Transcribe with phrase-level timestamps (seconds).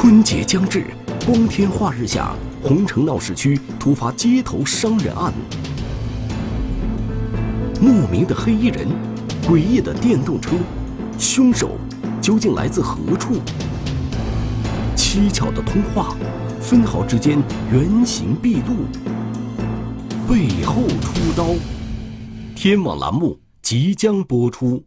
[0.00, 0.86] 春节将至，
[1.26, 5.32] 光天化日下，红城闹市区突发街头伤人案。
[7.80, 8.86] 莫名的黑衣人，
[9.42, 10.54] 诡异的电动车，
[11.18, 11.76] 凶手
[12.22, 13.40] 究竟来自何处？
[14.96, 16.14] 蹊跷的通话，
[16.60, 17.42] 分毫之间
[17.72, 18.86] 原形毕露。
[20.28, 21.56] 背后出刀，
[22.54, 24.84] 天网栏目即将播出。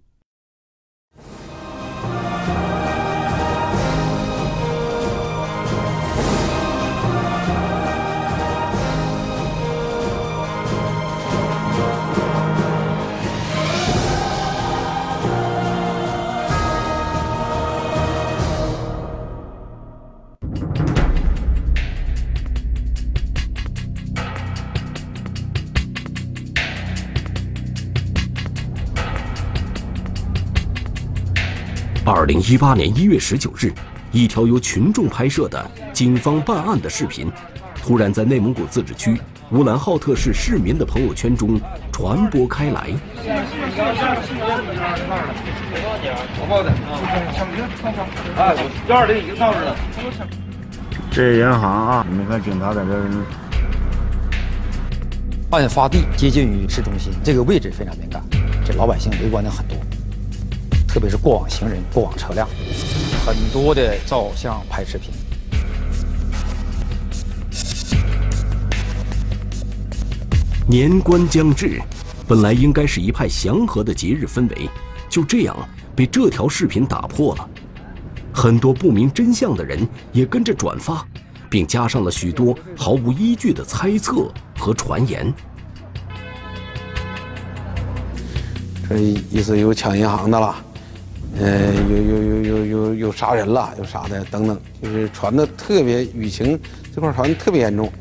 [32.31, 33.73] 零一八年一月十九日，
[34.13, 37.30] 一条由群众拍摄的警方办案的视频，
[37.75, 39.19] 突然在内蒙古自治区
[39.52, 41.59] 乌兰浩特市市民的朋友圈中
[41.92, 42.89] 传播开来。
[43.22, 43.33] 这
[49.52, 49.75] 了。
[51.11, 53.11] 这银行啊，你们看警察在这儿。
[55.50, 58.23] 案发地接近于市中心，这个位置非常敏感，
[58.66, 59.75] 这老百姓围观的很多。
[60.94, 62.45] 特别是过往行人、过往车辆，
[63.25, 65.09] 很多的照相拍视频。
[70.67, 71.81] 年关将至，
[72.28, 74.70] 本来应该是一派祥和的节日氛围，
[75.09, 75.56] 就这样
[75.95, 77.50] 被这条视频打破了。
[78.33, 81.05] 很多不明真相的人也跟着转发，
[81.50, 85.33] 并加上了许多毫无依据的猜测和传言。
[88.89, 90.53] 这意思有抢银行的了。
[91.39, 96.59] 呃，有有有有有有杀人了，有啥的等等，就是传的特别舆情
[96.93, 97.91] 这块传的特别严重。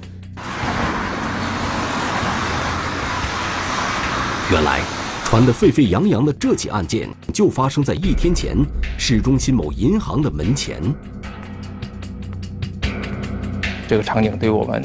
[4.50, 4.80] 原来，
[5.24, 8.56] 传得沸沸扬扬的这起案件就发生在一天前，
[8.98, 10.82] 市中心某银行的门前。
[13.86, 14.84] 这个场景对我们，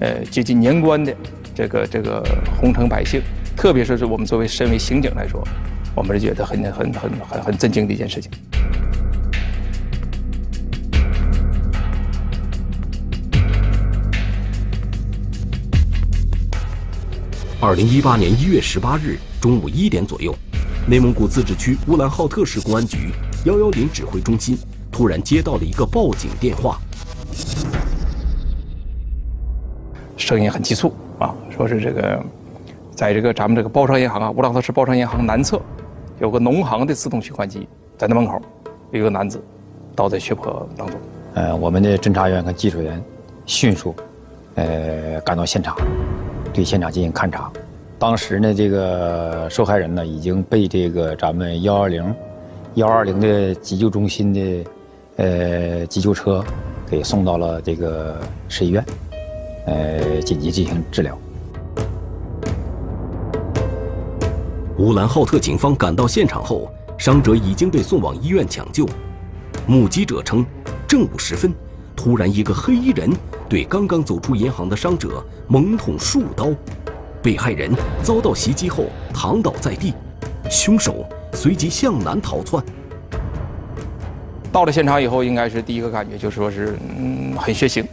[0.00, 1.14] 呃，接近年关的
[1.54, 2.24] 这个这个
[2.58, 3.20] 红城百姓，
[3.54, 5.46] 特别是是我们作为身为刑警来说。
[5.94, 8.30] 我们是觉得很很很很很震惊的一件事情。
[17.60, 20.34] 二零一八年一月十八日中午一点左右，
[20.88, 23.12] 内蒙古自治区乌兰浩特市公安局
[23.44, 24.58] 幺幺零指挥中心
[24.90, 26.80] 突然接到了一个报警电话，
[30.16, 32.24] 声音很急促啊，说是这个，
[32.96, 35.62] 在这个咱们这个包商银行啊，乌兰浩特市包商银行南侧。
[36.22, 37.66] 有个农行的自动取款机
[37.98, 38.40] 在那门口，
[38.92, 39.42] 有一个男子
[39.92, 40.96] 倒在血泊当中。
[41.34, 43.02] 呃，我们的侦查员和技术员
[43.44, 43.92] 迅速
[44.54, 45.76] 呃赶到现场，
[46.54, 47.50] 对现场进行勘查。
[47.98, 52.14] 当时呢，这个受害人呢已经被这个咱们幺二零
[52.74, 54.64] 幺二零的急救中心的
[55.16, 56.40] 呃急救车
[56.88, 58.16] 给送到了这个
[58.48, 58.84] 市医院，
[59.66, 61.18] 呃紧急进行治疗。
[64.82, 68.84] 乌兰浩特警方赶到现场后，伤者已经被送往医院抢救。
[69.64, 70.44] 目击者称，
[70.88, 71.54] 正午时分，
[71.94, 73.08] 突然一个黑衣人
[73.48, 76.48] 对刚刚走出银行的伤者猛捅数刀，
[77.22, 77.70] 被害人
[78.02, 79.94] 遭到袭击后躺倒在地，
[80.50, 82.60] 凶手随即向南逃窜。
[84.50, 87.86] 到了现场以后，应该是第一个感觉就说是，嗯，很血腥，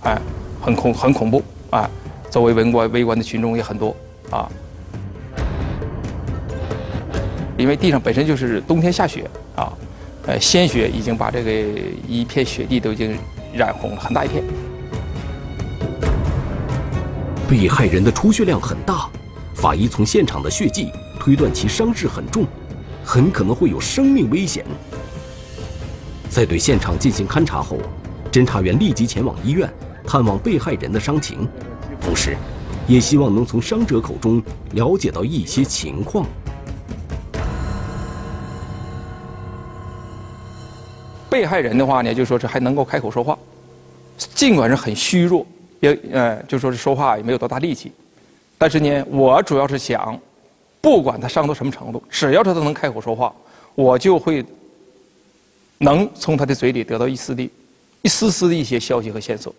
[0.00, 0.20] 哎，
[0.60, 1.88] 很恐很恐怖，哎，
[2.28, 3.94] 周围围观围观的群众也很多，
[4.28, 4.50] 啊。
[7.62, 9.72] 因为地上本身就是冬天下雪啊，
[10.26, 11.50] 呃，鲜血已经把这个
[12.08, 13.16] 一片雪地都已经
[13.54, 14.42] 染红了很大一片。
[17.48, 19.08] 被害人的出血量很大，
[19.54, 20.90] 法医从现场的血迹
[21.20, 22.44] 推断其伤势很重，
[23.04, 24.66] 很可能会有生命危险。
[26.28, 27.78] 在对现场进行勘查后，
[28.32, 29.72] 侦查员立即前往医院
[30.04, 31.48] 探望被害人的伤情，
[32.00, 32.36] 同时，
[32.88, 34.42] 也希望能从伤者口中
[34.72, 36.26] 了解到一些情况。
[41.32, 43.38] 被害人的话呢，就说是还能够开口说话，
[44.34, 45.46] 尽管是很虚弱，
[45.80, 47.90] 也呃，就说是说话也没有多大力气，
[48.58, 50.20] 但是呢，我主要是想，
[50.82, 53.34] 不管他伤到什么程度，只要他都能开口说话，
[53.74, 54.44] 我就会
[55.78, 57.50] 能从他的嘴里得到一丝的、
[58.02, 59.54] 一丝丝的一些消息和线索。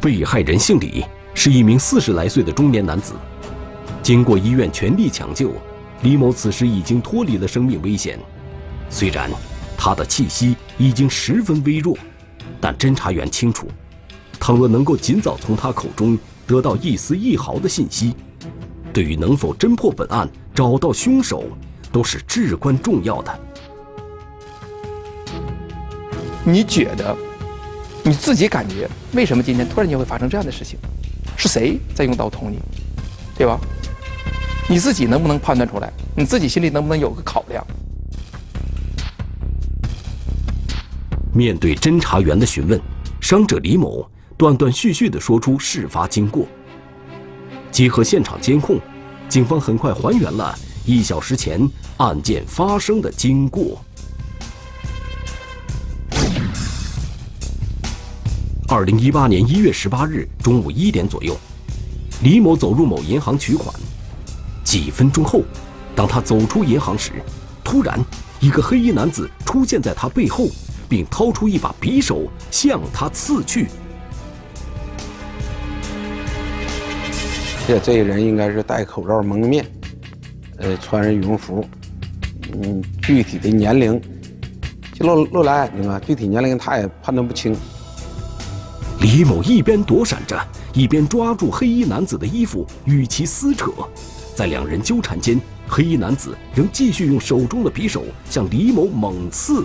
[0.00, 3.12] 被害人姓李，是一名四十来岁的中年男子，
[4.02, 5.52] 经过医院全力抢救。
[6.02, 8.18] 李某此时已经脱离了生命危险，
[8.90, 9.30] 虽然
[9.76, 11.96] 他的气息已经十分微弱，
[12.60, 13.66] 但侦查员清楚，
[14.38, 18.14] 倘若能够尽早从他口中得到一丝一毫的信息，
[18.92, 21.44] 对于能否侦破本案、找到凶手，
[21.90, 23.40] 都是至关重要的。
[26.44, 27.16] 你觉得，
[28.04, 30.78] 你自己感觉，为什么今天突然间会发生这样的事情？
[31.36, 32.58] 是谁在用刀捅你，
[33.36, 33.58] 对吧？
[34.68, 35.92] 你自己能不能判断出来？
[36.16, 37.64] 你自己心里能不能有个考量？
[41.32, 42.80] 面对侦查员的询问，
[43.20, 46.48] 伤者李某断断续续地说出事发经过。
[47.70, 48.80] 结合现场监控，
[49.28, 51.60] 警方很快还原了一小时前
[51.98, 53.80] 案件发生的经过。
[58.66, 61.38] 二零一八年一月十八日中午一点左右，
[62.24, 63.72] 李某走入某银行取款。
[64.76, 65.42] 几分钟后，
[65.94, 67.12] 当他走出银行时，
[67.64, 67.98] 突然
[68.40, 70.48] 一个黑衣男子出现在他背后。
[70.88, 73.66] 并掏出一把匕首向他刺去。
[77.66, 79.66] 这这人应该是戴口罩、蒙面，
[80.58, 81.64] 呃，穿着羽绒服。
[82.52, 84.00] 嗯，具体的年龄
[84.92, 87.52] 就露露两眼睛啊，具体年龄他也判断不清。
[89.00, 90.40] 李某一边躲闪着，
[90.72, 93.72] 一边抓住黑衣男子的衣服与其撕扯，
[94.36, 99.64] 在两人纠缠间，黑衣男子仍继续用手中的匕首向李某猛刺。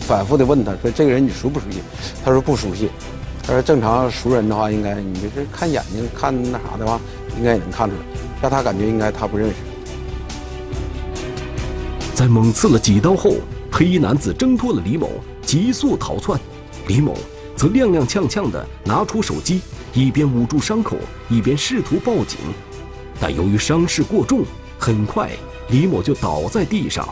[0.00, 1.78] 反复的问他说：“这个人你熟不熟悉？”
[2.24, 2.90] 他说：“不熟悉。”
[3.46, 7.00] 他说：“正常熟人的话，应该你就是看眼睛看那啥的话，
[7.38, 8.02] 应该也能看出来。
[8.42, 9.54] 让他感觉应该他不认识。”
[12.12, 13.36] 在猛刺了几刀后，
[13.70, 15.08] 黑衣男子挣脱了李某，
[15.42, 16.40] 急速逃窜。
[16.88, 17.16] 李某
[17.56, 19.62] 则踉踉跄跄地拿出手机，
[19.94, 20.96] 一边捂住伤口，
[21.30, 22.38] 一边试图报警。
[23.18, 24.44] 但由于伤势过重，
[24.78, 25.30] 很快
[25.70, 27.08] 李某就倒在地上。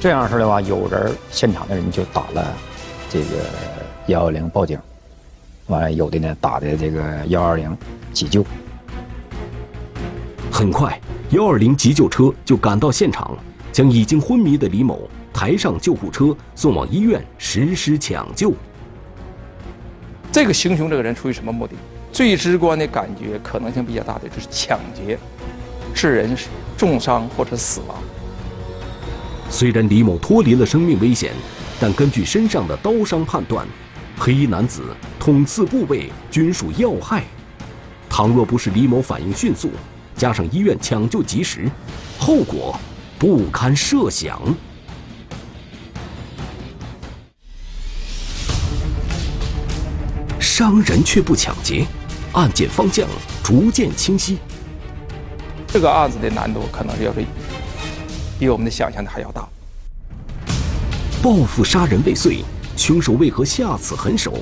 [0.00, 2.56] 这样式的话，有人现场的人就打了
[3.10, 3.26] 这个
[4.06, 4.78] 幺幺零报警，
[5.66, 7.76] 完了有的呢打的这个幺二零
[8.12, 8.42] 急救。
[10.50, 10.98] 很快，
[11.30, 13.36] 幺二零急救车就赶到现场，
[13.70, 18.54] 将已经昏迷的李某抬上救护车，送往医院实施抢救。
[20.32, 21.74] 这个行凶这个人出于什么目的？
[22.10, 25.18] 最直观的感觉可能性比较大的就是抢劫，
[25.94, 26.34] 致人
[26.74, 27.98] 重伤或者死亡。
[29.50, 31.32] 虽然李某脱离了生命危险，
[31.78, 33.66] 但根据身上的刀伤判断，
[34.16, 34.84] 黑衣男子
[35.20, 37.22] 捅刺部位均属要害。
[38.08, 39.70] 倘若不是李某反应迅速，
[40.16, 41.70] 加上医院抢救及时，
[42.18, 42.74] 后果
[43.18, 44.40] 不堪设想。
[50.58, 51.86] 伤人却不抢劫，
[52.32, 53.06] 案件方向
[53.44, 54.38] 逐渐清晰。
[55.66, 57.22] 这个案子的难度可能要是。
[58.38, 59.46] 比我们的想象的还要大。
[61.22, 62.42] 报复杀人未遂，
[62.74, 64.32] 凶手为何下此狠手？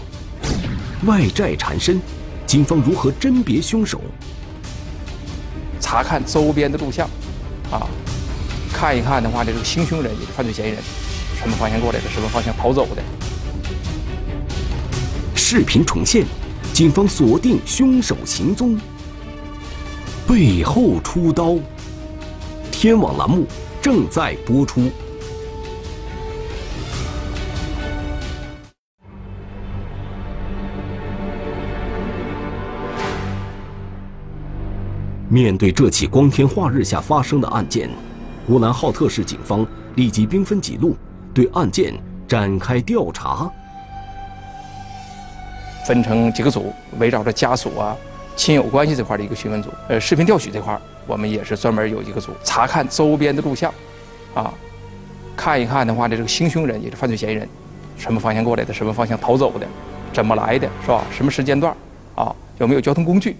[1.04, 2.00] 外债缠身，
[2.46, 4.00] 警方如何甄别凶手？
[5.80, 7.08] 查看周边的录像，
[7.72, 7.88] 啊，
[8.72, 10.78] 看一看的话，这个行凶人也是犯罪嫌疑人，
[11.40, 13.02] 什么方向过来的，什么方向逃走的？
[15.56, 16.26] 视频重现，
[16.72, 18.76] 警方锁定凶手行踪。
[20.26, 21.54] 背后出刀，
[22.72, 23.46] 天网栏目。
[23.80, 24.90] 正在播出。
[35.28, 37.88] 面对这起光天化日下发生的案件，
[38.48, 40.96] 乌兰浩特市警方立即兵分几路，
[41.32, 41.94] 对案件
[42.26, 43.48] 展开调查。
[45.84, 47.96] 分成几个组，围绕着家属啊、
[48.36, 50.78] 亲友关系这块的一个询问组，呃，视频调取这块。
[51.06, 53.70] 我们也是专门有一个组查看周边的录像，
[54.32, 54.50] 啊，
[55.36, 57.46] 看一看的话，这个行凶人也是犯罪嫌疑人，
[57.98, 59.66] 什么方向过来的，什么方向逃走的，
[60.14, 61.04] 怎么来的，是吧？
[61.10, 61.76] 什么时间段，
[62.14, 63.36] 啊，有没有交通工具？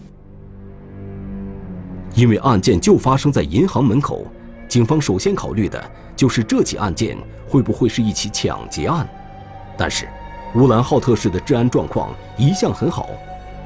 [2.15, 4.27] 因为案件就发生在银行门口，
[4.69, 5.83] 警方首先考虑的
[6.15, 7.17] 就是这起案件
[7.49, 9.09] 会不会是一起抢劫案。
[9.77, 10.07] 但是，
[10.55, 13.09] 乌兰浩特市的治安状况一向很好，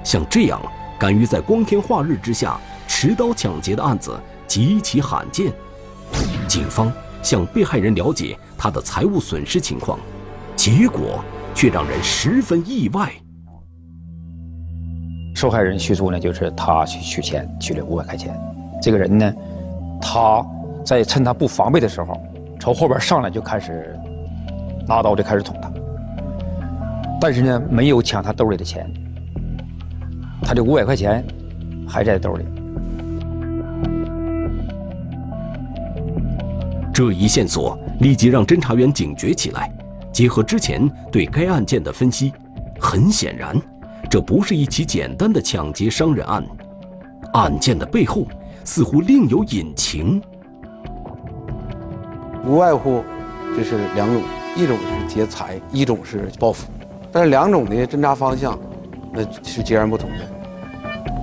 [0.03, 0.61] 像这样
[0.99, 2.59] 敢于在光天化日之下。
[2.91, 5.53] 持刀抢劫的案子极其罕见，
[6.49, 6.91] 警方
[7.23, 9.99] 向被害人了解他的财务损失情况，
[10.57, 11.23] 结果
[11.55, 13.13] 却让人十分意外。
[15.35, 18.37] 受害人叙述呢，就是他去取钱，取了五百块钱。
[18.83, 19.33] 这个人呢，
[20.01, 20.45] 他
[20.83, 22.21] 在趁他不防备的时候，
[22.59, 23.97] 从后边上来就开始
[24.89, 25.71] 拿刀就开始捅他，
[27.21, 28.89] 但是呢，没有抢他兜里的钱，
[30.43, 31.25] 他这五百块钱
[31.87, 32.45] 还在兜里。
[36.93, 39.73] 这一线索立即让侦查员警觉起来。
[40.13, 42.33] 结合之前对该案件的分析，
[42.81, 43.57] 很显然，
[44.11, 46.45] 这不是一起简单的抢劫伤人案，
[47.35, 48.27] 案件的背后
[48.65, 50.21] 似乎另有隐情。
[52.45, 53.05] 无外乎
[53.57, 54.23] 就是两种，
[54.57, 56.67] 一种是劫财，一种是报复，
[57.11, 58.59] 但是两种的侦查方向
[59.13, 60.17] 那是截然不同的。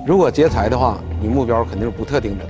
[0.06, 2.44] 如果劫财的话，你目标肯定是不特定的；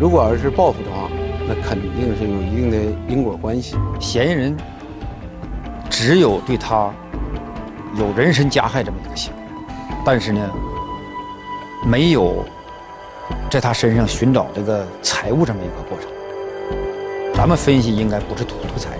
[0.00, 1.08] 如果要是报复的话，
[1.48, 2.76] 那肯定是有一定的
[3.08, 3.76] 因果关系。
[3.98, 4.56] 嫌疑人
[5.88, 6.92] 只有对他
[7.96, 9.38] 有人身加害这么一个行为，
[10.04, 10.50] 但是呢，
[11.84, 12.44] 没有
[13.50, 16.08] 在他身上寻找这个财物这么一个过程。
[17.34, 18.90] 咱们分析应该不是图图财，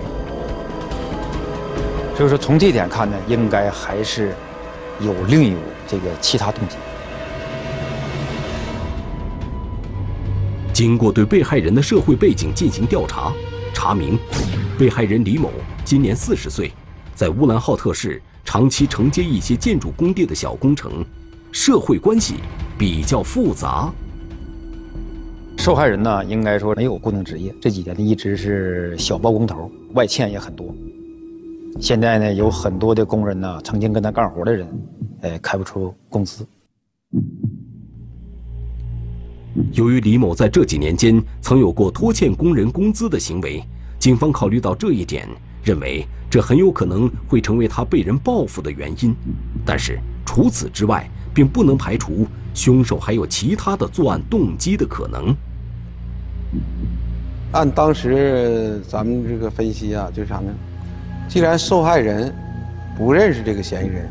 [2.15, 4.35] 所以说从这点看呢，应该还是
[4.99, 6.75] 有另有这个其他动机。
[10.71, 13.31] 经过对被害人的社会背景进行调查，
[13.73, 14.17] 查明，
[14.77, 15.51] 被害人李某
[15.83, 16.71] 今年四十岁，
[17.13, 21.03] 在乌兰浩特市长期承接一些建筑工地的小工程，
[21.51, 22.35] 社会关系
[22.77, 23.91] 比较复杂。
[25.57, 30.73] 受害人呢，应该说没有固定职业，这几年呢一直是小包工头，外欠也很多。
[31.79, 34.67] 现在呢，有很多的工人呢，曾经跟他干活的人，
[35.21, 36.45] 呃，开不出工资。
[39.73, 43.63] 由于李某在这几年间曾有过拖欠工人工资的行为，
[43.99, 45.27] 警方考虑到这一点，
[45.63, 49.13] 认为这很有可能会成为他被人报复的原因。
[49.65, 55.35] 但是除此之外，并不能排除凶手还有其他的作案动机的可能。
[57.53, 60.53] 按当时咱们这个分析啊，就是啥呢？
[61.31, 62.29] 既然受害人
[62.97, 64.05] 不认识这个嫌疑人，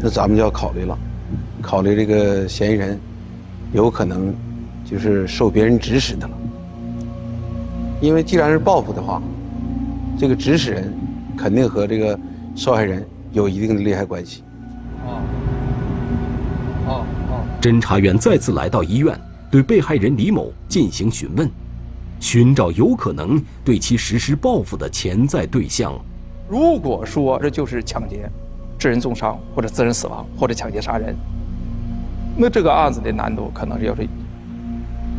[0.00, 0.96] 那咱们就要考虑了，
[1.60, 2.96] 考虑这个嫌疑人
[3.72, 4.32] 有可能
[4.84, 6.38] 就是受别人指使的了。
[8.00, 9.20] 因为既然是报复的话，
[10.16, 10.94] 这个指使人
[11.36, 12.16] 肯定和这个
[12.54, 14.44] 受害人有一定的利害关系。
[15.04, 15.20] 哦
[16.86, 17.42] 哦哦！
[17.60, 19.18] 侦查员再次来到医院，
[19.50, 21.50] 对被害人李某进行询问。
[22.20, 25.92] 寻找有可能对其实施报复的潜在对象。
[26.48, 28.26] 如果说这就是抢劫、
[28.78, 31.14] 致人重伤或者致人死亡或者抢劫杀人，
[32.36, 34.08] 那这个案子的难度可能是要是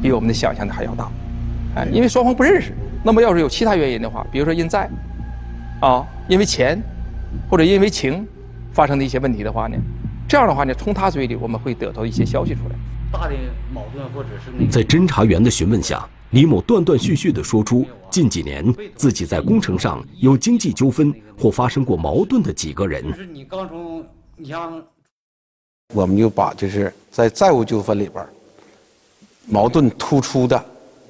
[0.01, 1.11] 比我们的想象的还要大。
[1.75, 2.73] 哎，因为双方不认识。
[3.03, 4.89] 那么要是有其他原因的话，比如说因债，
[5.81, 6.81] 啊，因为钱，
[7.47, 8.27] 或者因为情
[8.73, 9.77] 发生的一些问题的话呢，
[10.27, 12.75] 这样的话呢，从他嘴里我们会得到一些消息出来。
[13.11, 13.35] 大的
[13.71, 16.03] 矛盾或者是在侦查员的询问下。
[16.31, 23.03] 李某断断续续地说出近几年自己在工程上有经济纠纷或发生过矛盾的几个人。
[23.11, 24.81] 就是你刚从，你像，
[25.93, 28.25] 我们就把就是在债务纠纷里边
[29.47, 30.63] 矛盾突出的、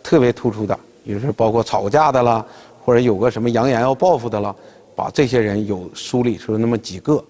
[0.03, 2.45] 特别突出的，比如说包括吵架的啦，
[2.83, 4.55] 或者有个什么扬言要报复的了，
[4.95, 7.23] 把这些人有梳理出那么几个，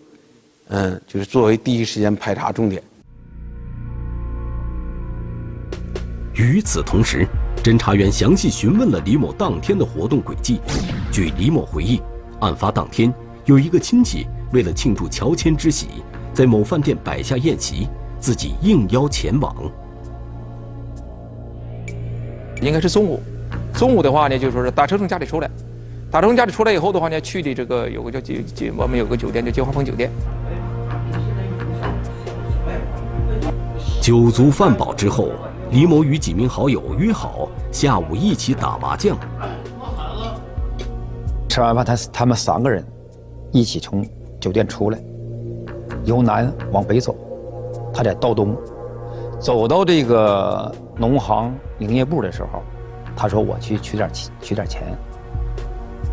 [0.67, 2.81] 嗯，就是作为第一时间排查重点。
[6.33, 7.27] 与此同时。
[7.61, 10.61] 侦查员详细询问了李某当天的活动轨迹。
[11.11, 12.01] 据李某回忆，
[12.39, 13.13] 案发当天
[13.43, 15.87] 有一个亲戚为了庆祝乔迁之喜，
[16.33, 19.53] 在某饭店摆下宴席，自己应邀前往。
[22.61, 23.21] 应该是中午，
[23.73, 25.51] 中午的话呢，就说是打车从家里出来，
[26.09, 30.09] 打车从家里出来以后的话呢，去的这个有个叫金金，我们有个酒店叫金华峰酒店。
[34.01, 35.29] 酒足饭饱之后。
[35.71, 39.15] 李某与几名好友约好下午一起打麻将。
[41.47, 42.83] 吃完饭，他他们三个人
[43.51, 44.05] 一起从
[44.39, 44.99] 酒店出来，
[46.05, 47.15] 由南往北走。
[47.93, 48.55] 他在道东，
[49.39, 52.63] 走到这个农行营业部的时候，
[53.15, 54.09] 他说：“我去取点
[54.41, 54.83] 取点钱，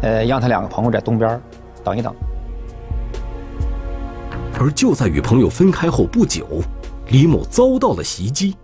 [0.02, 1.40] 呃，让他两个朋友在东边
[1.82, 2.14] 等一等。”
[4.58, 6.46] 而就在与朋友分开后不久，
[7.08, 8.54] 李某遭到了袭击。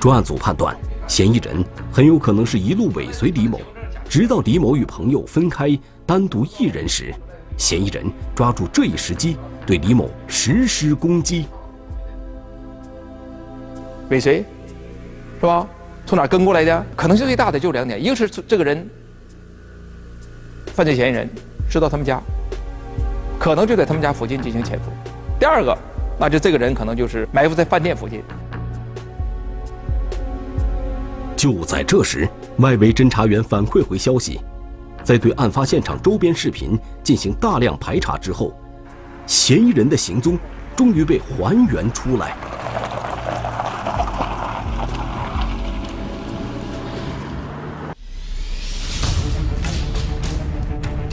[0.00, 0.74] 专案组判断，
[1.06, 3.60] 嫌疑人很有可能是一路尾随李某，
[4.08, 7.14] 直到李某与朋友分开单独一人时，
[7.58, 11.44] 嫌疑人抓住这一时机对李某实施攻击。
[14.08, 14.42] 尾随，
[15.38, 15.68] 是吧？
[16.06, 16.86] 从哪跟过来的？
[16.96, 18.88] 可能性最大的就两点：一个是这个人，
[20.68, 21.28] 犯罪嫌疑人
[21.70, 22.18] 知道他们家，
[23.38, 24.86] 可能就在他们家附近进行潜伏；
[25.38, 25.76] 第二个，
[26.18, 28.22] 那就这个人可能就是埋伏在饭店附近。
[31.40, 32.28] 就在这时
[32.58, 34.38] 外围侦查员反馈回消息
[35.02, 38.54] 在对案发现场周边视频进行大量排查之后
[39.24, 40.38] 嫌疑人的行踪
[40.76, 42.36] 终于被还原出来。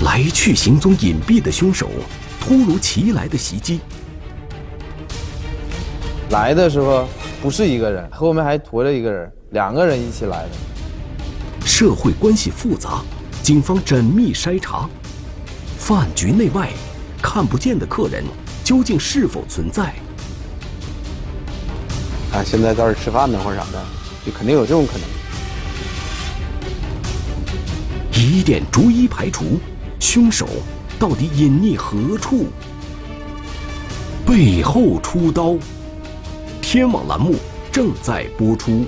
[0.04, 1.90] 来去行踪隐蔽的凶手
[2.42, 3.80] 突如其来的袭击。
[6.32, 7.08] 来的时候
[7.42, 9.37] 不是一个人后面还驮着一个人。
[9.52, 11.66] 两个人一起来的。
[11.66, 13.02] 社会关系复杂，
[13.42, 14.90] 警方缜密筛查。
[15.78, 16.70] 饭局内外，
[17.22, 18.24] 看不见的客人
[18.64, 19.94] 究竟是否存在？
[22.34, 23.86] 啊，现在在这吃饭呢，或者啥的，
[24.26, 25.08] 就肯定有这种可能。
[28.12, 29.60] 疑点逐一排除，
[30.00, 30.46] 凶手
[31.00, 32.48] 到底隐匿何处？
[34.26, 35.56] 背后出刀，
[36.62, 37.36] 天网栏目
[37.72, 38.86] 正在播出。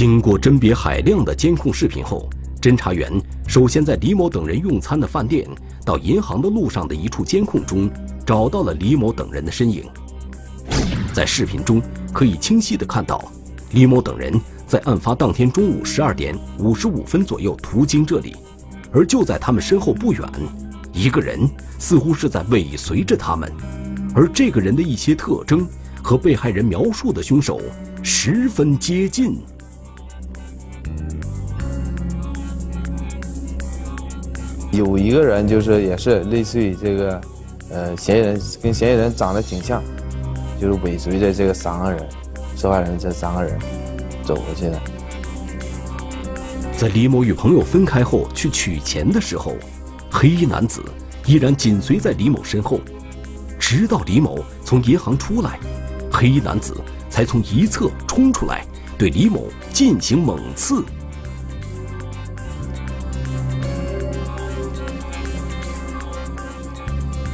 [0.00, 2.26] 经过甄别海量的监控视频后，
[2.58, 3.12] 侦查员
[3.46, 5.46] 首先在李某等人用餐的饭店
[5.84, 7.90] 到银行的路上的一处监控中，
[8.24, 9.84] 找到了李某等人的身影。
[11.12, 11.82] 在视频中
[12.14, 13.30] 可以清晰地看到，
[13.72, 18.34] 李某等人在案发当天中午十二点五十五分左右途经这里，
[18.90, 20.26] 而就在他们身后不远，
[20.94, 21.46] 一个人
[21.78, 23.52] 似乎是在尾随着他们，
[24.14, 25.68] 而这个人的一些特征
[26.02, 27.60] 和被害人描述的凶手
[28.02, 29.38] 十分接近。
[34.72, 37.20] 有一个人就是也是类似于这个，
[37.70, 39.82] 呃，嫌疑人跟嫌疑人长得挺像，
[40.60, 42.08] 就是尾随着这个三个人，
[42.56, 43.58] 受害人这三个人
[44.22, 44.80] 走过去的。
[46.76, 49.54] 在李某与朋友分开后去取钱的时候，
[50.10, 50.82] 黑衣男子
[51.26, 52.80] 依然紧随在李某身后，
[53.58, 55.58] 直到李某从银行出来，
[56.10, 56.74] 黑衣男子
[57.10, 58.64] 才从一侧冲出来，
[58.96, 60.82] 对李某进行猛刺。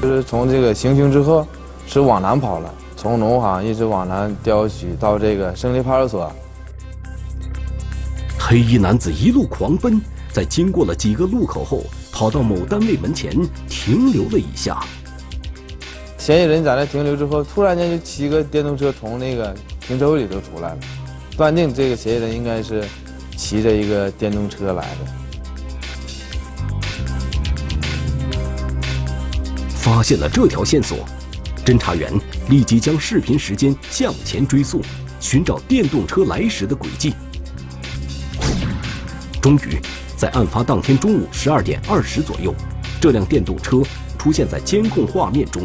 [0.03, 1.47] 就是从这个行凶之后，
[1.87, 6.33] 是往南跑了，从农行一直往南调取到这个胜利派出所。
[8.39, 10.01] 黑衣男子一路狂奔，
[10.33, 11.83] 在经过了几个路口后，
[12.13, 13.33] 跑到某单位门前
[13.69, 14.79] 停留了一下。
[16.19, 20.79] 嫌疑人在那停留之后，突然间就骑个电动车从那个停车位里头出来了，
[21.37, 22.85] 断定这个嫌疑人应该是
[23.37, 25.26] 骑着一个电动车来的。
[29.87, 30.99] 发现了这条线索，
[31.65, 32.13] 侦查员
[32.49, 34.83] 立即将视频时间向前追溯，
[35.21, 37.15] 寻找电动车来时的轨迹。
[39.41, 39.81] 终于，
[40.17, 42.53] 在案发当天中午十二点二十左右，
[43.01, 43.81] 这辆电动车
[44.19, 45.63] 出现在监控画面中。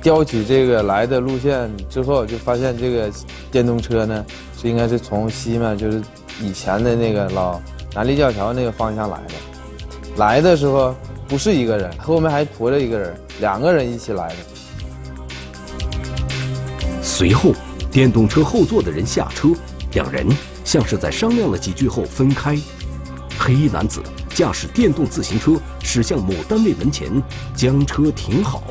[0.00, 3.10] 调取这个来的路线之后，就发现这个
[3.50, 4.24] 电动车呢，
[4.56, 6.00] 是应该是从西面，就是
[6.40, 7.60] 以前的那个老
[7.92, 9.49] 南立教桥那个方向来的。
[10.16, 10.94] 来的时候。
[11.30, 14.36] 不是一个人，后面还驮着一个人，两个人一起来的。
[17.00, 17.52] 随后，
[17.88, 19.50] 电动车后座的人下车，
[19.92, 20.26] 两人
[20.64, 22.58] 像是在商量了几句后分开。
[23.38, 25.52] 黑衣男子驾驶电动自行车
[25.84, 27.08] 驶向某单位门前，
[27.54, 28.64] 将车停好。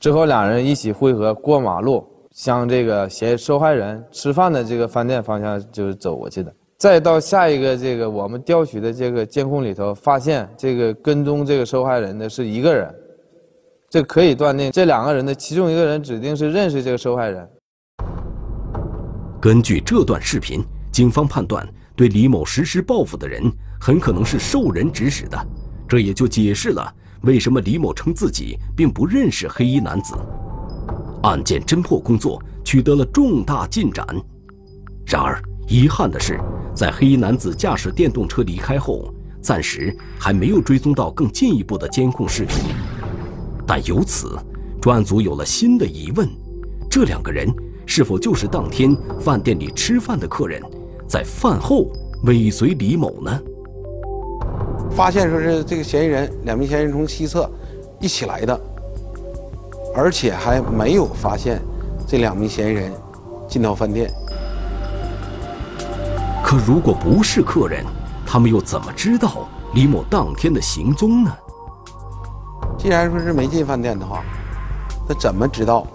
[0.00, 6.52] 之后，两人一起汇合过马路，向这个嫌受害人吃饭的这个饭店方向就是走过去的。
[6.80, 12.90] 再到下一个这个我们调取的这个监控里头，发现这个跟踪这个受害人的是一个人，
[13.90, 17.46] 这可以断定这两个人的其中一个人指定是认识这个受害人。
[19.42, 23.42] 根据这段视频，警方判断对李某实施报复的人
[23.78, 25.38] 很可能是受人指使的，
[25.86, 26.90] 这也就解释了
[27.24, 30.14] 为什么李某称自己并不认识黑衣男子。
[31.24, 34.06] 案件侦破工作取得了重大进展，
[35.04, 35.38] 然而
[35.68, 36.40] 遗憾的是。
[36.74, 42.56] 在黑衣男子驾驶电动车离开后，暂时还没有追踪到更进一步的监控视频。
[43.66, 44.38] 但由此，
[44.80, 46.28] 专案组有了新的疑问：
[46.90, 47.48] 这两个人
[47.86, 50.62] 是否就是当天饭店里吃饭的客人，
[51.06, 51.90] 在饭后
[52.24, 53.40] 尾随李某呢？
[54.90, 57.48] 发现说是这个嫌疑人，两名嫌疑人从西侧
[58.00, 58.60] 一起来的，
[59.94, 61.60] 而且还没有发现
[62.06, 62.92] 这两名嫌疑人
[63.48, 64.10] 进到饭店。
[66.50, 67.86] 可如果不是客人，
[68.26, 71.32] 他们又怎么知道李某当天的行踪呢？
[72.76, 74.24] 既然说是没进饭店的话，
[75.08, 75.86] 那怎么知道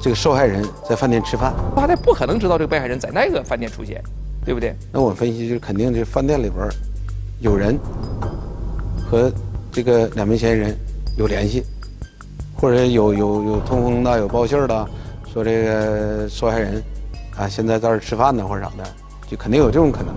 [0.00, 1.52] 这个受害人在饭店吃饭？
[1.76, 4.02] 他也不可能知道这个被害人在那个饭店出现，
[4.42, 4.74] 对不对？
[4.90, 6.66] 那我分析就是肯定这饭店里边
[7.40, 7.78] 有人
[9.06, 9.30] 和
[9.70, 10.74] 这个两名嫌疑人
[11.18, 11.62] 有联系，
[12.56, 14.88] 或者有有有通风的、有报信的，
[15.30, 16.82] 说这个受害人
[17.36, 18.84] 啊现在在这吃饭呢，或者啥的。
[19.30, 20.12] 就肯定有这种可能。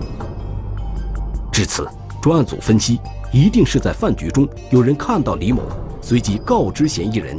[1.52, 1.88] 至此，
[2.20, 3.00] 专案组分析，
[3.32, 5.62] 一定是在饭局中有人看到李某，
[6.02, 7.38] 随即告知嫌疑人。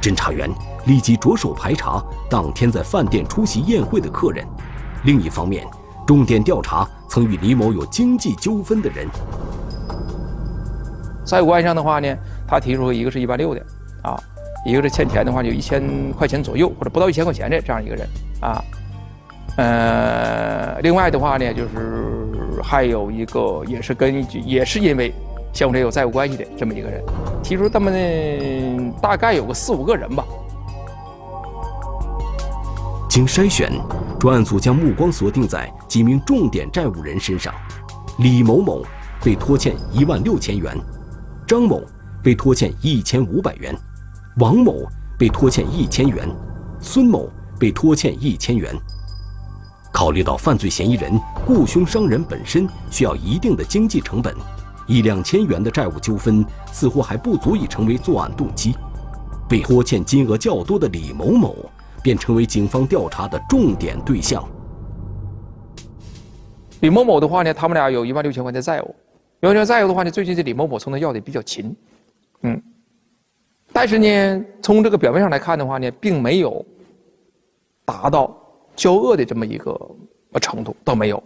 [0.00, 0.48] 侦查员
[0.86, 4.46] 立即着手排查当天在饭店出席宴会的客人，
[5.04, 5.66] 另一方面，
[6.06, 9.08] 重点调查曾与李某有经济纠纷的人。
[11.24, 13.66] 债务关系上的话呢，他提出一个是一万六的，
[14.02, 14.16] 啊，
[14.64, 18.08] 一个是欠钱的话就一千块钱左右或者不到一千块钱的这样一个人，
[18.40, 18.62] 啊，
[19.56, 25.12] 呃，另外的话呢，就是还有一个也是跟也是因为
[25.52, 27.02] 相互有债务关系的这么一个人，
[27.42, 30.24] 提出他们呢大概有个四五个人吧。
[33.10, 33.70] 经筛选，
[34.18, 37.52] 专案组将目光锁定在几名重点债务人身上：
[38.20, 38.82] 李某某
[39.22, 40.74] 被拖欠一万六千元。
[41.46, 41.82] 张某
[42.22, 43.76] 被拖欠一千五百元，
[44.38, 44.86] 王某
[45.18, 46.26] 被拖欠一千元，
[46.80, 48.74] 孙某被拖欠一千元。
[49.92, 51.12] 考虑到犯罪嫌疑人
[51.46, 54.34] 雇凶伤人本身需要一定的经济成本，
[54.86, 58.74] 一两千元的债务纠纷似乎还不足以成为作案动机。
[59.48, 61.54] 被拖欠金额较多的李某某
[62.02, 64.42] 便成为警方调查的重点对象。
[66.80, 68.94] 李某某的话呢，他们俩有一万六千块的债务。
[69.40, 71.76] 有点债务的话呢，最近这李某某从他要的比较勤，
[72.42, 72.60] 嗯，
[73.72, 76.64] 但是呢，从这个表面上来看的话呢，并没有
[77.84, 78.34] 达到
[78.74, 79.78] 交恶的这么一个
[80.40, 81.22] 程度，倒没有。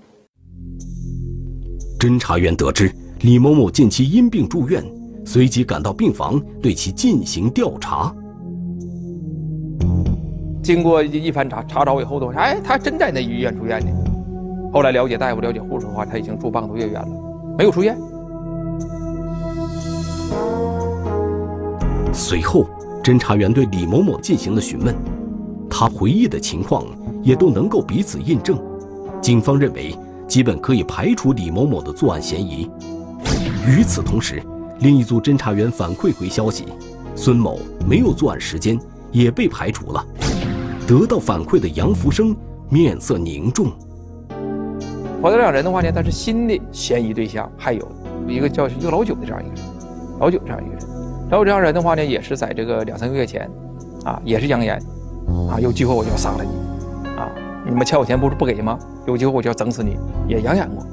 [1.99, 4.85] 侦查员得知李某某近期因病住院，
[5.25, 8.15] 随即赶到病房对其进行调查。
[10.63, 13.91] 经过一番查查找以后的话，哎，他真在那医院住院呢。
[14.73, 17.09] 后来了解大夫、了解护士的话，他已经住半个多月院了。
[17.57, 17.97] 没有出院。
[22.13, 22.67] 随后，
[23.03, 24.95] 侦查员对李某某进行了询问，
[25.71, 26.85] 他回忆的情况
[27.27, 28.57] 也都能够彼此印证。
[29.21, 29.93] 警方认为，
[30.29, 32.71] 基本可以排除李某某的作案嫌疑。
[33.67, 34.41] 与此同时，
[34.79, 36.67] 另一组侦查员反馈回消息，
[37.17, 38.79] 孙某没有作案时间，
[39.11, 40.07] 也被排除了。
[40.87, 42.35] 得到反馈的杨福生
[42.69, 43.73] 面色凝重。
[45.21, 47.91] 跑这两人的话呢，他是新的嫌疑对象，还有
[48.29, 49.65] 一个叫一个老九的这样一个人，
[50.21, 50.87] 老九这样一个人，
[51.29, 53.51] 老九这样人的话呢，也是在这个两三个月前，
[54.05, 54.81] 啊，也是扬言，
[55.51, 56.51] 啊，有机会我就要杀了你，
[57.69, 58.79] 你们欠我钱不是不给吗？
[59.07, 59.97] 有机会我就要整死你，
[60.29, 60.87] 也扬言过。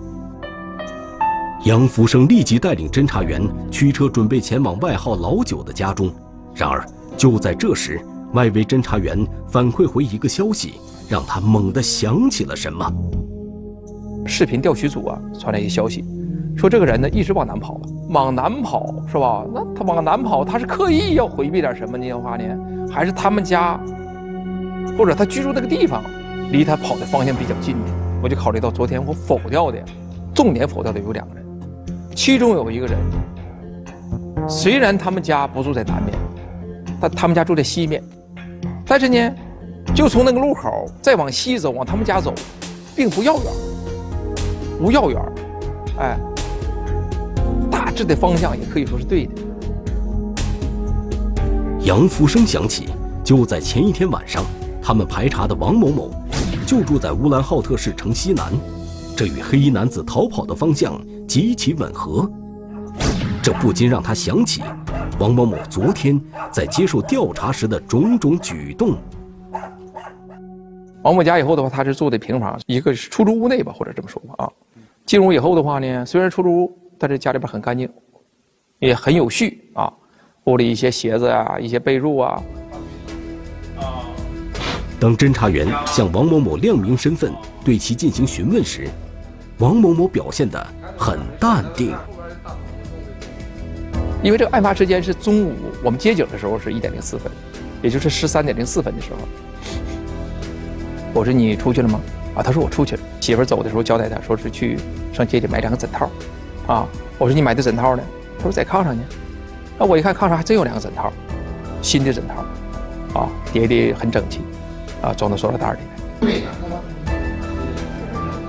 [1.66, 6.12] 杨福生立即带领侦查员驱车准备前往外号老九的家中，
[6.54, 6.84] 然而
[7.16, 8.02] 就在这时，
[8.34, 10.74] 外围侦查员反馈回一个消息，
[11.08, 12.92] 让他猛地想起了什么。
[14.26, 16.04] 视频调取组啊传来一个消息，
[16.58, 19.46] 说这个人呢一直往南跑，往南跑是吧？
[19.54, 22.12] 那他往南跑，他是刻意要回避点什么呢？
[22.14, 22.44] 话呢，
[22.92, 23.80] 还是他们家
[24.98, 26.04] 或者他居住那个地方
[26.54, 27.92] 离他跑的方向比较近的？
[28.22, 29.84] 我就考虑到昨天我否掉的，
[30.36, 31.44] 重点否掉的有两个人，
[32.16, 32.96] 其中有一个人，
[34.48, 36.16] 虽然他们家不住在南面，
[37.02, 38.04] 但他们家住在西面，
[38.86, 39.34] 但是呢，
[39.96, 42.32] 就从那个路口再往西走，往他们家走，
[42.96, 43.44] 并不遥远。
[44.80, 45.20] 不要远
[45.98, 46.20] 哎，
[47.72, 49.34] 大致的方向也可以说是对的。
[51.80, 52.90] 杨福生想起，
[53.24, 54.46] 就在前一天晚上，
[54.84, 56.12] 他们排查的王某某
[56.68, 58.52] 就住在乌兰浩特市城西南，
[59.16, 62.30] 这与黑衣男子逃跑的方向极其吻合。
[63.42, 64.62] 这不禁让他想起
[65.20, 66.20] 王某某昨天
[66.52, 68.98] 在接受调查时的种种举动。
[71.02, 74.52] 王某家以后的话，他是住的平房，一个是出租屋内吧，或者这么说吧啊。
[75.06, 77.90] 进屋以后的话呢，虽然出租屋，但是家里边很干净，
[78.80, 79.92] 也很有序啊。
[80.46, 82.42] 屋里一些鞋子啊，一些被褥啊。
[85.04, 87.30] 当侦查员向王某某亮明身份，
[87.62, 88.88] 对其进行询问时，
[89.58, 90.66] 王某某表现得
[90.98, 91.94] 很淡定。
[94.24, 97.30] 因为这个案发时间是中午，我们接警的时候是一点零四分，
[97.82, 99.18] 也就是十三点零四分的时候。
[101.14, 102.00] 我说你出去了吗？
[102.36, 103.02] 啊，他说我出去了。
[103.20, 104.78] 媳妇走的时候交代他说是去
[105.12, 106.10] 上街里买两个枕套，
[106.66, 106.88] 啊，
[107.18, 108.04] 我说你买的枕套呢？
[108.38, 109.04] 他说在炕上呢。
[109.78, 111.12] 那我一看炕上还真有两个枕套，
[111.82, 114.40] 新的枕套，啊，叠的很整齐，
[115.04, 115.80] 啊，装到塑料袋里
[116.26, 116.42] 面。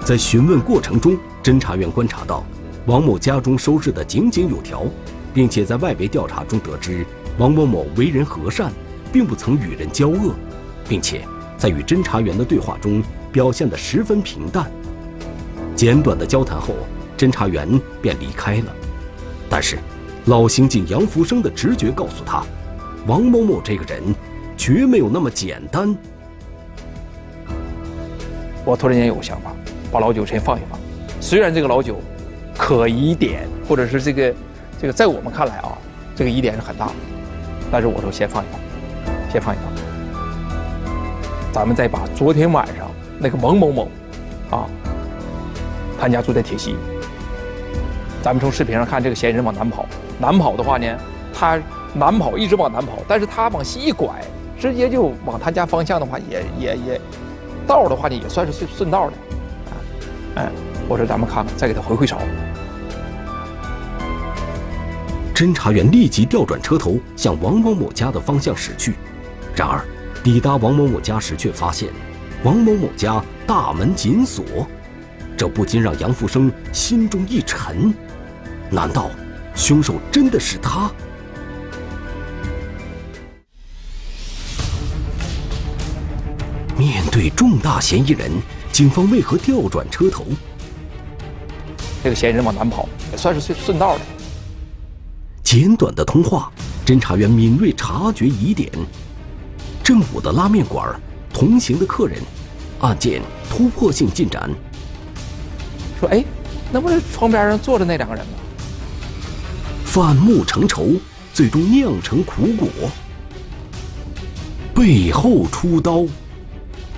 [0.04, 2.44] 在询问过程中，侦查员观察到
[2.86, 4.84] 王某家中收拾得井井有条，
[5.34, 7.04] 并且在外围调查中得知
[7.38, 8.72] 王某某为人和善，
[9.12, 10.34] 并不曾与人交恶，
[10.88, 11.22] 并且。
[11.56, 14.70] 在与侦查员的对话中，表现得十分平淡。
[15.74, 16.74] 简短的交谈后，
[17.16, 18.66] 侦查员便离开了。
[19.48, 19.78] 但是，
[20.26, 22.44] 老刑警杨福生的直觉告诉他，
[23.06, 24.02] 王某某这个人
[24.56, 25.96] 绝没有那么简单。
[28.64, 29.52] 我突然间有个想法，
[29.92, 30.78] 把老九先放一放。
[31.20, 31.96] 虽然这个老九
[32.56, 34.34] 可疑点，或者是这个
[34.80, 35.76] 这个，在我们看来啊，
[36.16, 36.90] 这个疑点是很大，
[37.70, 38.60] 但是我说先放一放。
[39.30, 39.72] 先放一放。
[41.52, 43.88] 咱们再把昨天晚上那个某某某，
[44.50, 44.66] 啊，
[46.00, 46.76] 他家住在铁西。
[48.22, 49.84] 咱们从视频上看，这个嫌疑人往南跑，
[50.18, 50.86] 南跑的话呢，
[51.32, 51.60] 他
[51.92, 54.08] 南跑一直往南跑，但是他往西一拐，
[54.58, 57.00] 直接就往他家方向的话，也也也，
[57.66, 59.16] 道的话呢，也算是顺顺道的。
[60.36, 60.50] 哎，
[60.88, 62.18] 我说咱们看看，再给他回回勺。
[65.34, 68.94] 侦查员立即调转车头，向王某某家的方向驶去。
[69.56, 69.84] 然而，
[70.22, 71.88] 抵达王某某家时，却发现
[72.44, 74.44] 王某某家大门紧锁，
[75.36, 77.92] 这不禁让杨福生心中一沉。
[78.70, 79.10] 难道
[79.54, 80.90] 凶手真的是他？
[87.14, 88.28] 对重大嫌疑人，
[88.72, 90.24] 警方为何调转车头？
[92.02, 94.00] 这个嫌疑人往南跑，也算是顺顺道的。
[95.44, 96.50] 简短的通话，
[96.84, 98.68] 侦查员敏锐察觉疑点。
[99.80, 100.92] 正午的拉面馆，
[101.32, 102.20] 同行的客人，
[102.80, 104.50] 案件突破性进展。
[106.00, 106.24] 说：“哎，
[106.72, 108.32] 那不是窗边上坐着那两个人吗？”
[109.86, 110.88] 反目成仇，
[111.32, 112.68] 最终酿成苦果。
[114.74, 116.04] 背后出刀，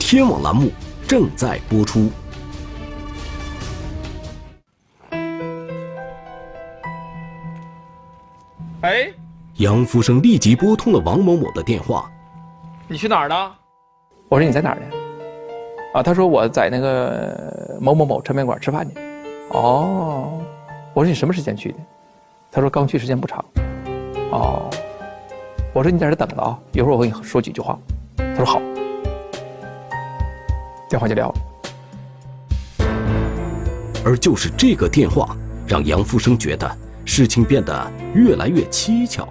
[0.08, 0.70] 天网栏目
[1.08, 2.08] 正在播出。
[8.82, 9.12] 哎，
[9.56, 12.08] 杨福生立即拨通了王某某的电话。
[12.86, 13.52] 你去哪儿呢？
[14.28, 14.96] 我说你在哪儿呢？
[15.94, 18.94] 啊，他说我在那个某某某抻面馆吃饭去。
[19.50, 20.40] 哦，
[20.94, 21.78] 我说你什么时间去的？
[22.52, 23.44] 他说刚去时间不长。
[24.30, 24.70] 哦，
[25.74, 27.76] 我说你在这等着啊，一会儿我跟你说几句话。
[28.16, 28.62] 他说好。
[30.88, 31.34] 电话就撂了。
[34.04, 39.26] 而就是这个电话，让杨福生觉得事情变得越来越蹊跷。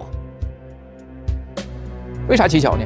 [2.28, 2.84] 为啥蹊跷呢？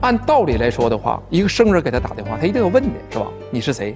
[0.00, 3.26] 按道理来说的话，一个生人给他打电话，他一定要问的是吧？
[3.50, 3.94] 你是谁？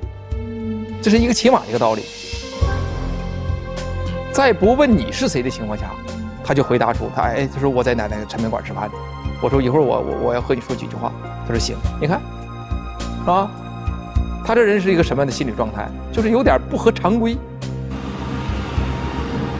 [1.01, 2.03] 这是一个起码一个道理。
[4.33, 5.91] 在不问你是谁的情况下，
[6.45, 8.95] 他就回答出他哎，他说我在哪哪个抻面馆吃饭呢。
[9.43, 11.13] 我说一会儿我我我要和你说几句话。
[11.46, 12.20] 他说行，你看，
[13.26, 13.50] 啊，
[14.44, 15.88] 他这人是一个什么样的心理状态？
[16.12, 17.37] 就是有点不合常规。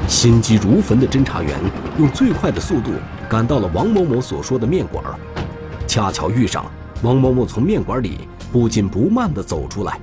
[0.07, 1.59] 心急如焚的侦查员
[1.99, 2.91] 用最快的速度
[3.29, 5.03] 赶到了王某某所说的面馆。
[5.87, 6.65] 恰巧遇上
[7.03, 9.99] 王某某从面馆里不紧不慢地走出来，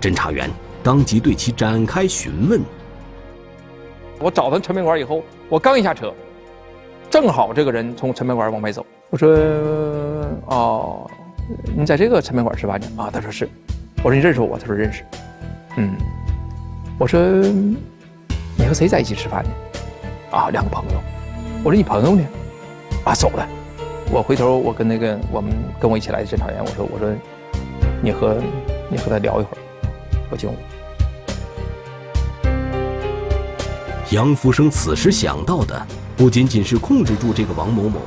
[0.00, 0.50] 侦查员
[0.82, 2.60] 当即对其展开询问。
[4.20, 6.12] 我找到陈面馆以后，我刚一下车，
[7.10, 8.84] 正好这个人从陈面馆往外走。
[9.10, 9.28] 我说
[10.46, 11.10] ：“哦，
[11.76, 13.48] 你在这个抻面馆吃饭呢？”啊，他说是。
[14.02, 15.02] 我说：“你认识我？”他说：“认识。”
[15.76, 15.96] 嗯，
[16.98, 17.20] 我说
[18.56, 19.50] ：“你和谁在一起吃饭呢？”
[20.30, 21.00] 啊，两个朋友。
[21.64, 22.22] 我说：“你朋友呢？”
[23.04, 23.48] 啊，走了。
[24.10, 27.10] 我回头，我跟那个我们跟我一起来的侦查员，我说：“我说，
[28.02, 28.36] 你和
[28.90, 29.58] 你和他聊一会儿，
[30.30, 30.54] 我进屋。”
[34.10, 37.98] 杨福生此时想到的不仅仅是控制住这个王某某，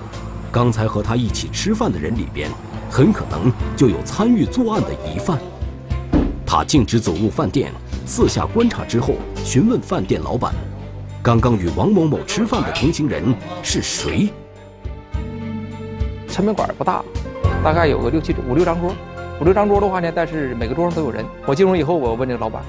[0.58, 2.50] 刚才和他一起吃饭的人里边，
[2.90, 5.38] 很可能就有参与作案的疑犯。
[6.48, 7.72] 他径直走入饭店，
[8.08, 9.14] 四下观察之后，
[9.46, 10.52] 询问饭店老板
[11.22, 13.24] ：“刚刚与王某某吃饭的同行人
[13.62, 14.34] 是谁？”
[16.28, 17.04] 抻面馆不大，
[17.64, 18.92] 大概有个六七五六张桌，
[19.40, 21.24] 五六张桌的话呢，但是每个桌上都有人。
[21.46, 22.64] 我进屋以后，我问这个老板，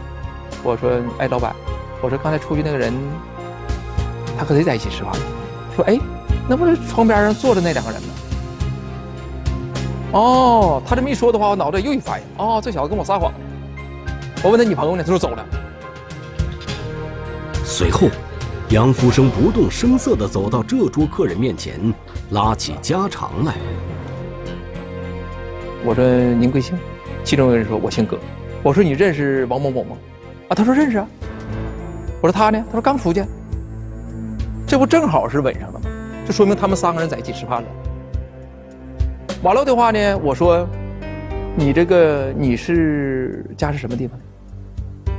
[0.63, 1.57] 我说：“哎，老板，
[2.03, 2.93] 我说刚才出去那个人，
[4.37, 5.15] 他和谁在一起吃饭？”
[5.75, 5.99] 说：“哎，
[6.49, 8.09] 那不是窗边上坐着那两个人吗？”
[10.13, 13.39] 哦，他这么一说的话，我脑袋又一反应，哦，这小子跟我撒谎呢。
[14.43, 15.45] 我问他：“女朋友呢？”他说：“走了。”
[17.65, 18.09] 随后。
[18.71, 21.81] 杨福生不动声色地走到这桌客人面前，
[22.33, 23.55] 拉起家常来。
[25.87, 26.05] 我说
[26.39, 26.77] ：“您贵姓？”
[27.25, 28.19] 其中有人说：“我姓葛。”
[28.63, 29.97] 我说：“你认识王某某吗？”
[30.49, 31.07] 啊，他说：“认识啊。”
[32.21, 33.25] 我说：“他呢？”他说：“刚出去。”
[34.69, 35.78] 这不正好是吻上了吗？
[36.29, 37.69] 就说明他们三个人在一起吃饭了。
[39.43, 40.69] 完了的话呢，我说
[41.57, 45.11] ：“你这个你是家是什么地方的？”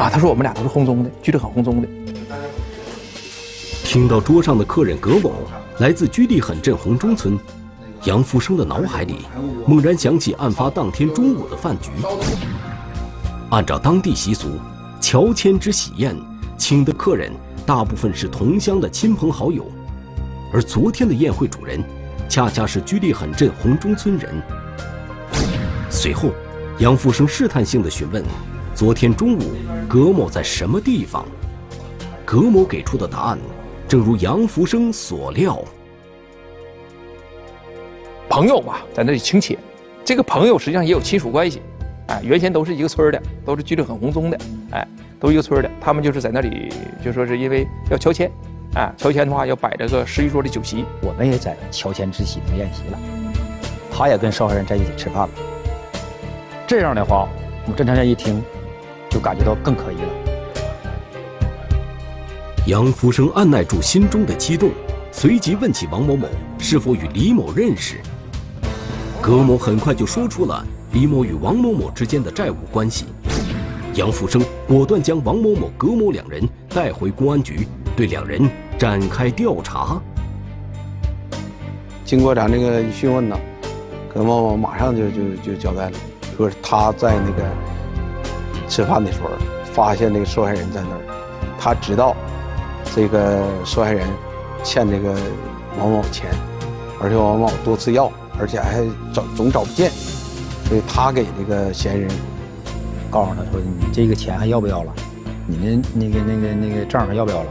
[0.00, 1.88] 啊，他说：“我们俩都是红中的，居得很红中的。”
[3.82, 5.32] 听到桌上的客人葛某
[5.78, 7.36] 来自居地狠镇红中村，
[8.04, 9.16] 杨福生的脑海里
[9.66, 11.90] 猛然想起案发当天中午的饭局。
[13.50, 14.46] 按照当地习俗，
[15.00, 16.16] 乔迁之喜宴，
[16.56, 17.32] 请的客人
[17.66, 19.66] 大部分是同乡的亲朋好友，
[20.52, 21.82] 而昨天的宴会主人，
[22.28, 24.30] 恰恰是居地狠镇红中村人。
[25.90, 26.30] 随后，
[26.78, 28.22] 杨福生试探性的询问：
[28.74, 29.40] 昨天中午
[29.88, 31.24] 葛某在什么地方？
[32.24, 33.38] 葛某给出的答案。
[33.88, 35.62] 正如杨福生所料，
[38.26, 39.58] 朋友吧，在那里请帖。
[40.02, 41.60] 这个朋友实际上也有亲属关系，
[42.08, 44.38] 哎，原先都是一个村的，都是居里很红宗的，
[44.70, 44.88] 哎，
[45.20, 45.70] 都一个村的。
[45.78, 46.72] 他们就是在那里，
[47.04, 48.32] 就说是因为要乔迁，
[48.74, 50.84] 哎，乔迁的话要摆这个十一桌的酒席。
[51.02, 52.98] 我们也在乔迁之喜的宴席了，
[53.90, 55.30] 他也跟受害人在一起吃饭了。
[56.66, 57.28] 这样的话，
[57.64, 58.42] 我们侦查员一听，
[59.10, 60.08] 就感觉到更可疑了。
[62.66, 64.70] 杨福生按耐住心中的激动，
[65.10, 66.26] 随即问起王某某
[66.58, 68.00] 是否与李某认识。
[69.20, 73.04] 葛某很快就说出了李某与王某某之间的债务关系。
[73.94, 78.48] 杨福生果断将王某某、葛某两人带回公安局，对两人
[78.82, 79.96] 展开调查。
[82.04, 83.38] 经过咱这个一讯问呢，
[84.12, 85.92] 葛某某马上就就就交代了，
[86.36, 87.44] 说他在那个
[88.68, 89.28] 吃饭的时候
[89.72, 91.00] 发现那个受害人在那儿，
[91.60, 92.16] 他知道
[92.92, 94.04] 这个受害人
[94.64, 95.14] 欠这个
[95.78, 96.28] 王某钱，
[97.00, 98.10] 而且王某多次要。
[98.40, 99.90] 而且还找总找不见，
[100.64, 102.10] 所以他给这个嫌疑人
[103.10, 104.92] 告诉他说：“你这个钱还要不要了？
[105.46, 107.46] 你们那个那个那个账还要不要了？”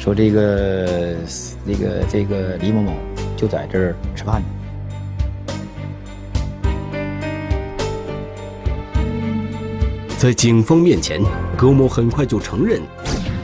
[0.00, 1.14] 说这个
[1.62, 2.94] 那个这个李某某
[3.36, 4.48] 就在这儿吃饭呢。
[10.16, 11.20] 在警方面前，
[11.54, 12.80] 葛某很快就承认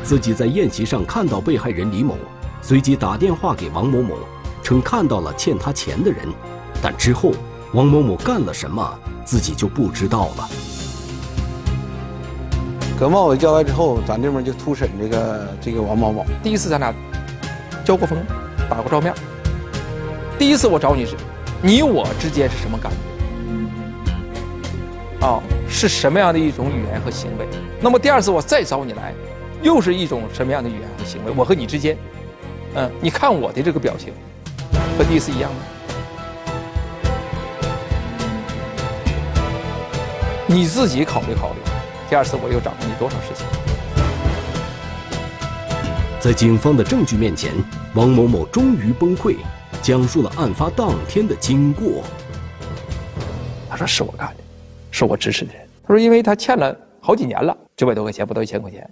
[0.03, 2.17] 自己在宴席上看到被害人李某，
[2.63, 4.17] 随即打电话给王某某。
[4.63, 6.27] 称看到了欠他钱的人，
[6.83, 7.33] 但之后
[7.73, 10.49] 王某某干了什么，自己就不知道了。
[12.99, 16.25] 葛茂伟交代之后，咱这边就突审这个这个王某某。
[16.43, 16.95] 第一次咱俩
[17.85, 18.17] 交过锋，
[18.71, 19.13] 打过照面。
[20.39, 21.15] 第一次我找你是，
[21.61, 22.91] 你我之间是什么感
[25.21, 25.27] 觉？
[25.27, 27.47] 啊，是什么样的一种语言和行为？
[27.81, 29.13] 那么第二次我再找你来，
[29.63, 31.33] 又是一种什么样的语言和行为？
[31.37, 31.99] 我和你之间，
[32.75, 34.13] 嗯，你看我的这个表情。
[34.97, 35.59] 和第一次一样吗？
[40.47, 41.57] 你自己考虑考虑，
[42.09, 43.45] 第二次我又找了你多少事情？
[46.21, 47.53] 在警方的证据面前，
[47.95, 49.37] 王某某终于崩溃，
[49.83, 52.05] 讲述了案发当天的经过。
[53.69, 54.37] 他说：“是我干的，
[54.93, 58.89] 是我指使的人。”他说：“因为他欠了好几年了，九百多块钱，不到一千块钱，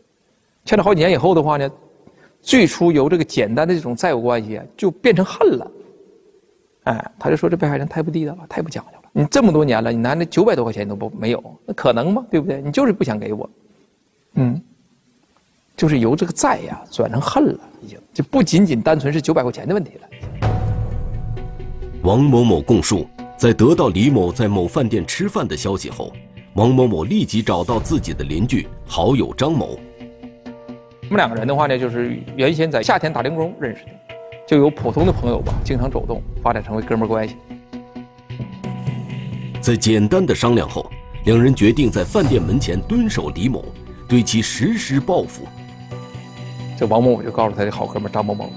[0.64, 1.70] 欠了好几年以后的话呢，
[2.42, 5.70] 最初由这个简单的这种债务关系就变成恨了。”
[6.84, 8.98] 哎，他就说这被害人太不地道了，太不讲究了。
[9.12, 12.26] 你这么多年了，你拿那九百多块钱都不没有，那可能吗？
[12.30, 12.60] 对不对？
[12.60, 13.48] 你就是不想给我，
[14.34, 14.60] 嗯，
[15.76, 20.08] 就是由这个债呀转成恨了，已经就不仅仅单纯是九百块钱的问题了。
[22.02, 23.06] 王某某供述，
[23.38, 26.12] 在得到李某在某饭店吃饭的消息后，
[26.52, 29.78] 王某某立即找到自己的邻居好友张某。
[31.08, 33.90] 我们两个人的话呢，就是原先在夏天打零工认识的。
[34.46, 37.36] 就由普通的朋友吧，经常走动，发展成为哥们关系。
[39.58, 40.84] 在简单的商量后，
[41.24, 43.64] 两人决定在饭店门前蹲守李某，
[44.06, 45.46] 对其实施报复。
[46.76, 48.50] 这王某某就告诉他的好哥们张某某，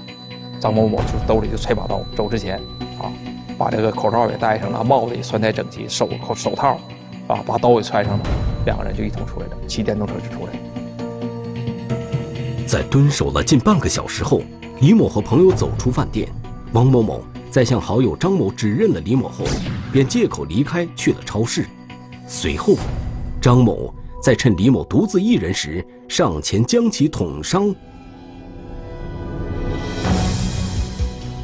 [0.60, 2.58] 张某某就兜里就揣把刀，走之前
[3.00, 3.10] 啊，
[3.56, 6.78] 把这个口罩也戴上了，帽子也穿戴整齐，手口手套
[7.28, 8.24] 啊，把刀也揣上了，
[8.66, 10.52] 两个人就一同出来了，骑电动车就出来。
[12.66, 14.42] 在蹲守了近半个小时后。
[14.80, 16.28] 李某和朋友走出饭店，
[16.72, 19.44] 王某某在向好友张某指认了李某后，
[19.90, 21.66] 便借口离开去了超市。
[22.28, 22.76] 随后，
[23.40, 27.74] 张某在趁李某独自一人时上前将其捅伤，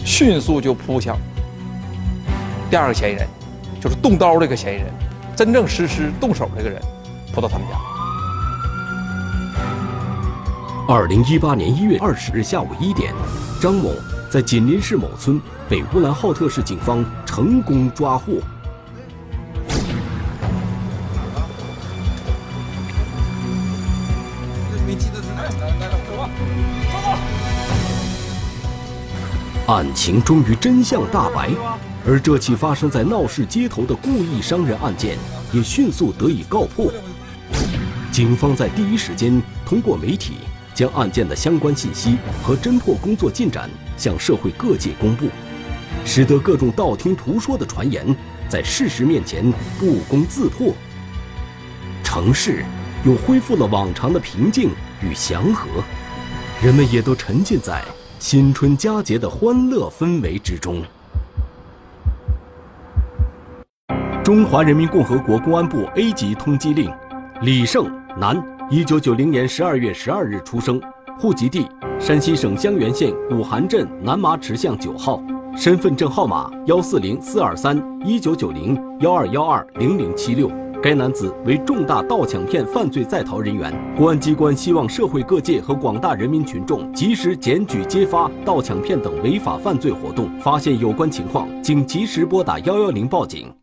[0.04, 1.18] 迅速就扑向
[2.70, 3.26] 第二个嫌疑人，
[3.80, 4.86] 就是动刀这个嫌疑人，
[5.34, 6.80] 真正实施动手这个人，
[7.34, 7.93] 扑到他们家。
[10.86, 13.10] 二零一八年一月二十日下午一点，
[13.58, 13.94] 张某
[14.30, 18.34] 在锦林市某村被乌兰浩特市警方成功抓获。
[29.66, 31.50] 案情终于真相大白，
[32.06, 35.16] 而这起发生在闹市街头的故意伤人案件
[35.50, 36.92] 也迅速得以告破。
[38.12, 40.34] 警方在第一时间通过媒体。
[40.74, 45.28] 将案件的相关信息和侦破工作进展向社会各界公布，
[46.04, 48.04] 使得各种道听途说的传言
[48.48, 50.74] 在事实面前不攻自破。
[52.02, 52.64] 城市
[53.04, 54.70] 又恢复了往常的平静
[55.00, 55.66] 与祥和，
[56.62, 57.82] 人们也都沉浸在
[58.18, 60.82] 新春佳节的欢乐氛围之中。
[64.22, 66.90] 中华人民共和国公安部 A 级通缉令：
[67.42, 68.53] 李胜，男。
[68.76, 70.82] 一九九零年十二月十二日出生，
[71.16, 71.64] 户籍地
[72.00, 75.22] 山西省襄垣县古韩镇南麻池巷九号，
[75.56, 80.50] 身份证号码幺四零四二三一九九零幺二幺二零零七六。
[80.82, 83.72] 该男子为重大盗抢骗犯罪在逃人员。
[83.96, 93.54] 公安机关希望社会各界和广大人民群众及时检举揭发盗抢骗等违法犯罪活动，发现有关情况，请及时拨打幺幺零报警。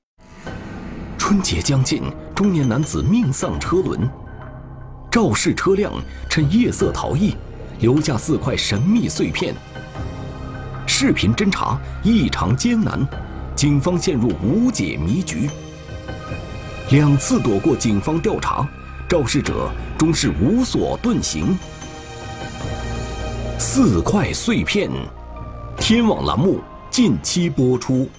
[1.17, 2.01] 春节将近，
[2.33, 4.09] 中年男子命丧车轮，
[5.11, 5.91] 肇事车辆
[6.29, 7.35] 趁夜色逃逸，
[7.81, 9.53] 留下四块神秘碎片。
[10.87, 13.05] 视频侦查异常艰难，
[13.53, 15.49] 警方陷入无解迷局。
[16.91, 18.65] 两次躲过警方调查，
[19.09, 21.57] 肇事者终是无所遁形。
[23.59, 24.89] 四块碎片，
[25.75, 28.09] 天网栏目近期播出。